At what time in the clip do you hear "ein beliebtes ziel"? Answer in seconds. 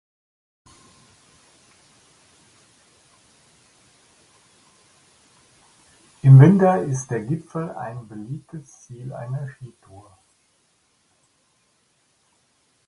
7.69-9.13